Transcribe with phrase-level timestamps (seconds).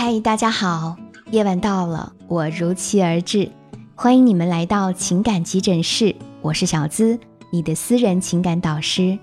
[0.00, 0.96] 嗨，大家好，
[1.32, 3.50] 夜晚到了，我如期而至，
[3.96, 7.18] 欢迎你们来到情感急诊室，我是小资，
[7.50, 9.18] 你的私人情感导师。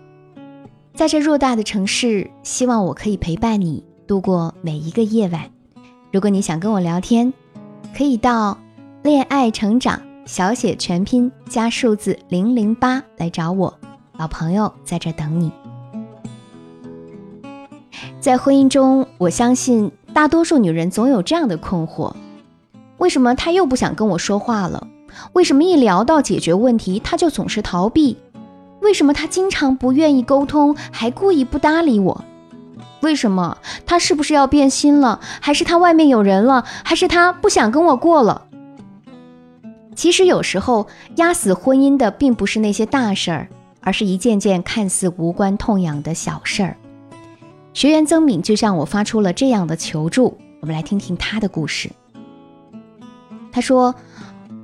[0.94, 5.50] 在这偌大的城市，希望我可以陪伴你度过每一个夜晚。
[6.12, 7.32] 如果你想跟我聊天，
[7.98, 8.58] 可以到
[9.02, 13.74] 恋爱成长小写全拼加数字零零八来找我，
[14.18, 15.50] 老朋友在这等你。
[18.20, 22.14] 在婚姻中，我相信大多数女人总有这样的困惑：
[23.00, 24.88] 为什么他又不想跟我说话了？
[25.34, 28.16] 为什么一聊到解决问题，他就总是逃避？
[28.80, 32.24] 为什么他经常不愿意沟通，还故意不搭理我？
[33.02, 35.20] 为什么他是不是要变心了？
[35.42, 36.64] 还是他外面有人了？
[36.86, 38.44] 还是他不想跟我过了？
[39.98, 43.50] 其实有时候压死婚姻的并不是那些大事儿，
[43.82, 46.78] 而是一件件看似无关痛痒的小事儿。
[47.76, 51.92] 学员曾敏就向我发出了这样的求助，我们来听听她的故事。
[53.52, 53.94] 她说：“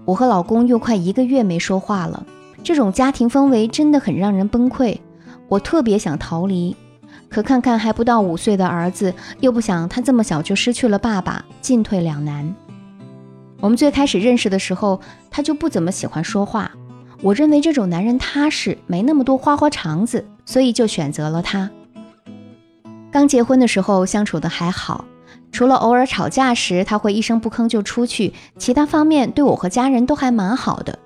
[0.07, 2.25] 我和老公又快一个月没说话了，
[2.63, 4.97] 这种家庭氛围真的很让人崩溃。
[5.49, 6.73] 我特别想逃离，
[7.27, 12.55] 可看看还不到五岁的儿子，又不想他这么小就失去了爸爸，进退两难。
[13.59, 16.71] 我们最开始认识的时候，他就不怎么喜欢说话。
[17.21, 21.69] 我认为这种男人踏实，没那么多花花肠子，所以就选择了他。”
[23.11, 25.03] 刚结婚的时候相处的还好，
[25.51, 30.97] 除了偶尔吵架时他会一声不吭就出去，其他方面对我和家人都还蛮好的。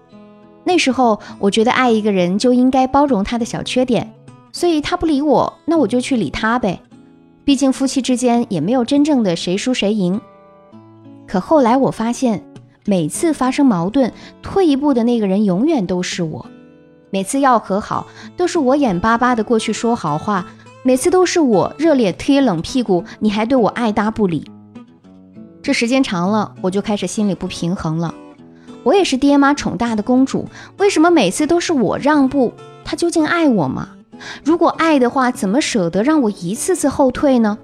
[0.63, 4.13] 那时候我觉得爱一个人就应该包容他的小缺点，
[4.51, 6.79] 所以他不理我，那我就去理他呗。
[7.43, 10.21] 毕竟夫妻之间也没有真正的谁输谁赢。
[11.27, 12.43] 可后来我发现，
[12.85, 16.45] 每次发生矛盾，退一步的那个人永远都是我。
[17.09, 18.05] 每次要和好，
[18.37, 20.45] 都是我眼巴巴的过去说好话。
[20.87, 24.45] 每次都是我热烈贴冷屁股，你还对我爱搭不理。
[25.63, 28.13] 这时间长了，我就开始心里不平衡了。
[28.83, 30.47] 我也是爹妈宠大的公主，
[30.77, 32.53] 为什么每次都是我让步？
[32.83, 33.95] 他究竟爱我吗？
[34.43, 37.57] 如果爱的话，怎么舍得让我一次次后退呢？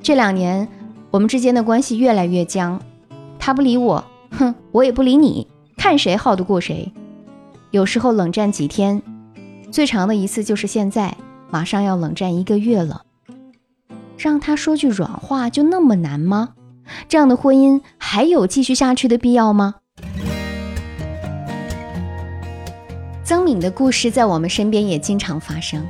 [0.00, 0.68] 这两年
[1.10, 2.80] 我们之间的关系越来越僵，
[3.40, 6.92] 他不理我，哼，我也不理你，看谁耗得过谁。
[7.72, 9.02] 有时候冷战几天，
[9.72, 11.16] 最长的一次就是现在。
[11.52, 13.02] 马上要冷战一个月了，
[14.16, 16.54] 让他说句软话就那么难吗？
[17.10, 19.74] 这样的婚姻还有继续下去的必要吗？
[23.22, 25.86] 曾敏的故事在我们身边也经常发生，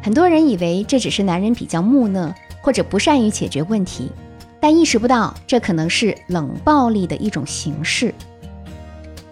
[0.00, 2.32] 很多人以为这只是男人比较木讷
[2.62, 4.12] 或者不善于解决问题，
[4.60, 8.14] 但意识不到这可能是冷暴力的一种形式。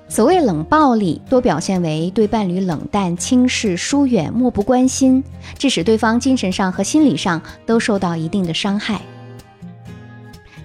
[0.09, 5.23] 所谓冷暴力，多表现为对伴侣冷淡、轻视、疏远、漠不关心，
[5.59, 9.01] 致使对方精神上和心理上都受到一定的伤害。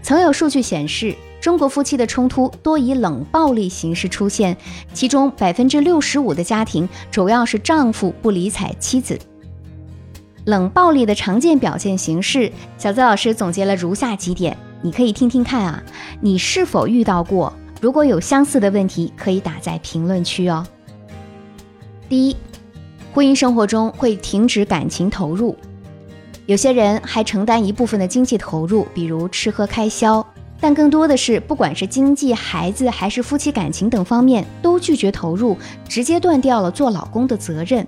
[0.01, 4.55] 曾有数据显示，中国夫妻的冲突多以冷暴力形式出现，
[4.93, 9.19] 其中百分之六十五的家庭主要是丈夫不理睬妻子。
[10.45, 15.83] 冷暴力的常见表现形式，小泽老师总结了如下几点，你可以听听看啊，
[16.21, 17.51] 你是否遇到过？
[17.83, 20.65] 如果有相似的问题，可以打在评论区哦。
[22.07, 22.37] 第一，
[23.13, 25.53] 婚姻生活中会停止感情投入，
[26.45, 30.25] 有些人还承担一部分的经济投入，比如吃喝开销，
[30.61, 37.85] 但更多的是不管是经济、孩子还是夫妻感情等方面都拒绝投入，直接断掉了做老公的责任。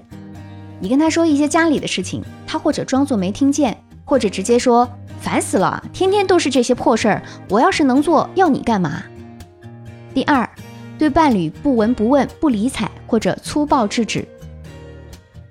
[0.81, 4.85] 你跟他说一些家里的事情，他或者装作没听见，或者直接说
[5.21, 9.01] 烦死了，天天都是这些破事儿，我要是能做，要你干嘛？
[10.15, 10.49] 第二，
[10.97, 14.25] 对伴侣不闻不问、不理睬或者粗暴制止，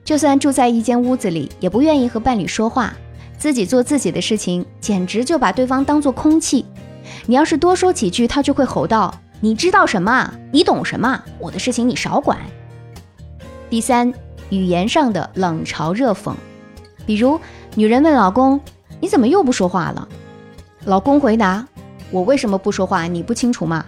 [0.02, 2.94] 就算住在一间屋子里，也不愿意和伴侣说话，
[3.36, 6.64] 自己做自己的事情，简直就把对方当做空气。
[7.26, 10.32] 你要是多说几句，他就会吼道：“你知道什么？
[10.50, 11.22] 你懂什么？
[11.38, 12.38] 我的事情你少管。”
[13.68, 14.14] 第三，
[14.48, 16.32] 语言上的冷嘲热讽，
[17.04, 17.38] 比如
[17.74, 18.58] 女人问老公
[18.98, 20.08] ：“你怎么又不说话了？”
[20.86, 21.68] 老公回答
[22.10, 23.02] ：“我为什么不说话？
[23.02, 23.84] 你不清楚吗？”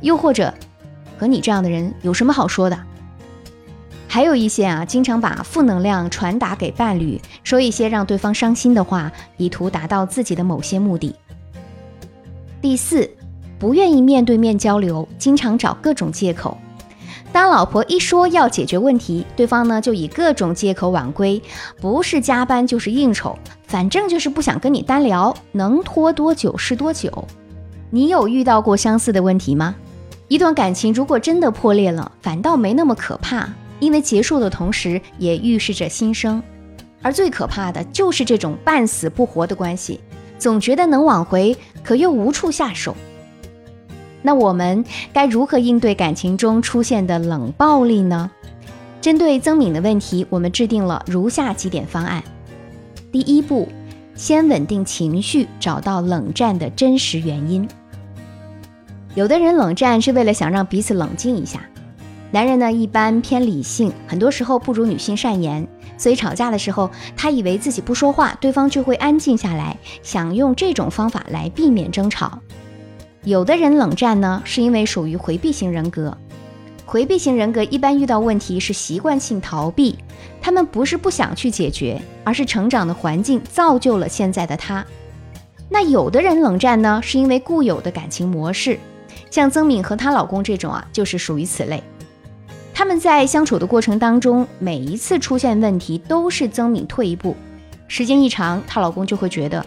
[0.00, 0.52] 又或者，
[1.18, 2.78] 和你这样的人有什么好说的？
[4.08, 11.14] 还有一些啊，经常把负能量传达给伴侣，说一些让对方伤心的话，以图达到自己的某些目的。
[12.60, 13.08] 第四，
[13.58, 16.58] 不愿意面对面交流，经常找各种借口。
[17.32, 21.40] 当老婆一说要解决问题，对方呢就以各种借口晚归，
[21.80, 23.38] 不是加班就是应酬，
[23.68, 27.28] 反正就是不想跟你单聊，能拖多久是多久。
[27.90, 29.76] 你有遇到过相似的问题吗？
[30.30, 36.40] 一段感情如果真的破裂了，反倒没那么可怕，因为结束的同时也预示着新生。
[37.02, 39.98] 而最可怕的就是这种半死不活的关系，
[40.38, 42.94] 总觉得能挽回，可又无处下手。
[44.22, 48.30] 那我们该如何应对感情中出现的冷暴力呢？
[49.00, 52.22] 针对曾敏的问题，我们制定了如下几点方案。
[53.10, 53.68] 第一步，
[54.14, 57.68] 先稳定情绪，找到冷战的真实原因。
[59.14, 61.60] 有的人冷战是为了想让彼此冷静一下。
[62.30, 65.66] 男人呢，一般偏理性，很多时候不如女性善言，
[65.98, 72.38] 所以吵架的时候，他以为自己不说话，对方就会安静下来，想用这种方法来避免争吵。
[73.24, 76.16] 有的人冷战呢，是因为属于回避型人格。
[76.86, 79.98] 回避型人格一般遇到问题是习惯性逃避，
[80.40, 84.86] 他们不是不想去解决，而是成长的环境造就了现在的他。
[85.68, 88.78] 那有的人冷战呢，是因为固有的感情模式，
[89.30, 91.82] 像曾敏和她老公这种啊，就是属于此类。
[92.74, 97.36] 他们在相处的过程当中，每一次出现问题都是曾敏退一步，
[97.88, 99.64] 时间一长，她老公就会觉得，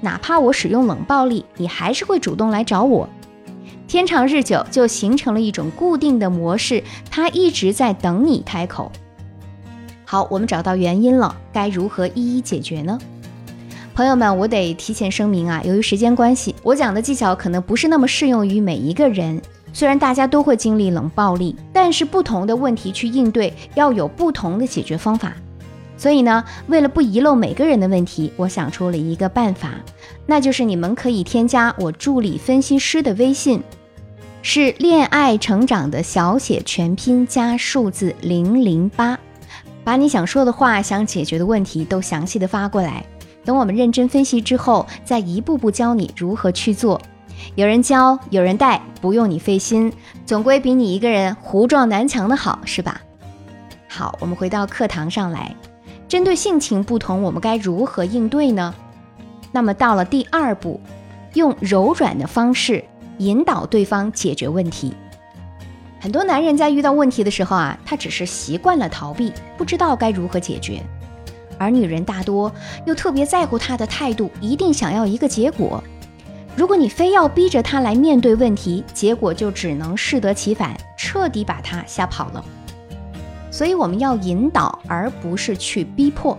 [0.00, 3.08] 哪怕我使用冷暴力，你还是会主动来找我。
[3.88, 8.92] 天长日久，就形成了一种固定的模式，他一直在等你开口。
[10.04, 12.98] 好，我们找到原因了，该如何一一解决呢？
[14.00, 19.38] 朋友们，我得提前声明啊，由于时间关系，我讲的技巧可能不是那么适用于每一个人。
[19.74, 25.34] 虽然大家都会经历冷暴力，但是不同的问题去应对，要有不同的解决方法。
[25.98, 29.72] 所以呢，为了不遗漏每个人的问题，我想出了一个办法，
[30.24, 33.62] 那就是你们可以添加我助理分析师的微信。
[34.40, 39.18] 是恋爱成长的小写全拼加数字零零八，
[39.84, 43.04] 把你想说的话、想解决的问题都详细的发过来。
[43.50, 47.00] 等我们认真分析之后，再一步步教你如何去做。
[47.56, 49.92] 有人教，有人带，不用你费心，
[50.24, 53.00] 总归比你一个人胡撞南墙的好，是吧？
[53.88, 55.52] 好，我们回到课堂上来。
[56.06, 58.72] 针对性情不同，我们该如何应对呢？
[59.50, 60.80] 那么到了第二步，
[61.34, 62.84] 用柔软的方式。
[63.18, 64.94] 引导对方解决问题。
[66.00, 70.80] 很多男人在遇到问题的时候啊，他只是习惯了逃避，不知道该如何解决；
[71.60, 72.50] 而女人大多
[72.86, 75.84] 又特别在乎他的态度，一定想要一个结果。
[76.56, 82.42] 如果你非要逼着他来面对问题，结果就只能适得其反，彻底把他吓跑了。
[83.50, 86.38] 所以我们要引导，而不是去逼迫。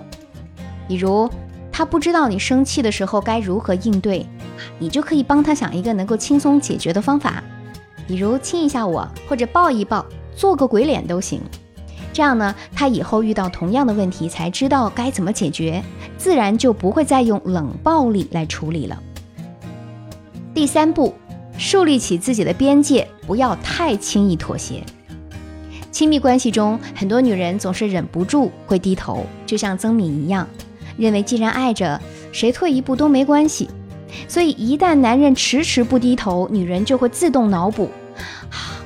[0.87, 1.29] 比如，
[1.71, 4.25] 他不知道你生气的时候该如何应对。
[4.79, 7.43] 你就可以帮他想一个能够轻松解决的方法，
[8.07, 10.03] 比如亲一下我，或者抱一抱，
[10.35, 11.41] 做个鬼脸都行。
[12.13, 15.81] 这样呢，他以后遇到同样的问题，才知道该怎么解决，
[16.17, 19.01] 自然就不会再用冷暴力来处理了。
[20.53, 21.13] 第三步，
[21.57, 24.83] 树立起自己的边界，不要太轻易妥协。
[25.91, 30.47] 亲密关系中，很多女人总是忍不住会低头，就像曾敏一样，
[30.97, 31.99] 认为既然爱着，
[32.31, 33.69] 谁退一步都没关系。
[34.27, 37.89] 所以，一旦男人迟迟不低头，女人就会自动脑补：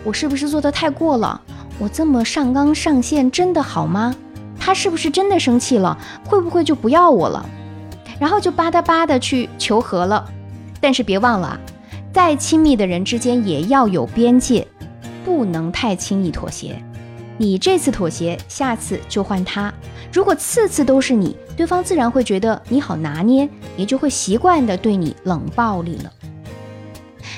[0.03, 1.41] 我是不是做的太过了？
[1.77, 4.15] 我这么上纲上线，真的好吗？
[4.59, 5.97] 他是不是真的生气了？
[6.25, 7.47] 会不会就不要我了？
[8.19, 10.25] 然后就吧嗒吧的去求和了。
[10.79, 11.59] 但是别忘了啊，
[12.13, 14.65] 再亲密的人之间也要有边界，
[15.25, 16.81] 不能太轻易妥协。
[17.37, 19.73] 你这次妥协，下次就换他。
[20.13, 26.11] 如果次次都是你，对方自然会觉得你好拿捏，也就会习惯的对你冷暴力了。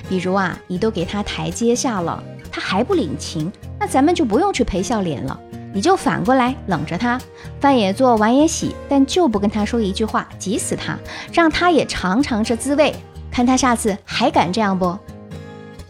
[0.07, 2.23] 比如啊，你都给他台阶下了，
[2.57, 5.39] 他还不领情，那咱们就不用去陪笑脸了，
[5.71, 7.21] 你就反过来冷着他，
[7.59, 10.97] 饭也做，碗也洗，但就不跟他说一句话，急死他，
[11.31, 12.95] 让他也尝尝这滋味，
[13.29, 14.97] 看他下次还敢这样不？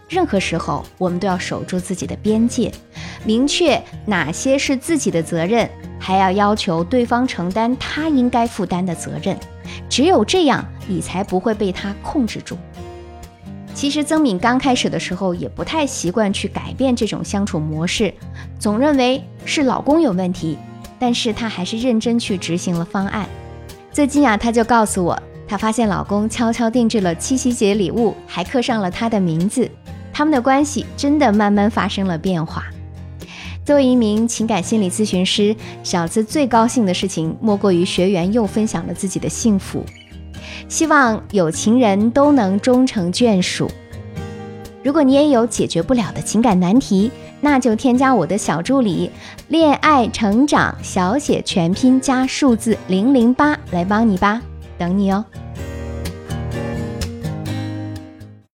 [0.10, 2.70] 任何时候，我们都要守住自己的边界，
[3.24, 9.38] 明确哪些是自己的责任，还要要求对方承担他应该负担的责任。
[9.88, 12.58] 只有这样，你才不会被他控制住。
[13.78, 18.12] 其实曾敏刚开始的时候也不太习惯去改变这种相处模式，
[18.58, 20.58] 总认为是老公有问题。
[20.98, 23.30] 但是她还是认真去执行了方案。
[23.92, 29.70] 最近啊，她就告诉我，她发现老公悄悄定制了七夕节礼物，还刻上了她的名字。
[30.12, 32.66] 他们的关系真的慢慢发生了变化。
[33.64, 39.86] 作为一名情感心理咨询师，小资最高兴的事情莫过于学员又分享了自己的幸福。
[40.68, 43.70] 希望有情人都能终成眷属。
[44.84, 47.12] 如果你也有解决不了的情感难题，
[47.42, 49.12] 那就添加我的小助理
[49.50, 54.42] “恋爱成长”小写全拼加数字零零八来帮你吧，
[54.78, 55.26] 等你哦。